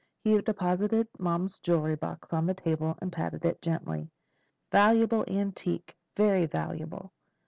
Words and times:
He 0.23 0.35
deposited 0.41 1.09
Mom's 1.19 1.59
jewel 1.59 1.95
box 1.95 2.33
on 2.33 2.49
a 2.49 2.55
table 2.55 2.97
and 3.03 3.13
patted 3.13 3.45
it 3.45 3.61
gently. 3.61 4.09
"Valuable 4.71 5.23
antique—very 5.29 6.47
valuable. 6.47 7.13